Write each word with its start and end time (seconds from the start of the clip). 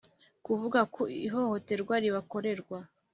kuvuga 0.45 0.79
ku 0.93 1.01
ihohoterwa 1.25 1.95
ribakorerwa 2.03 2.79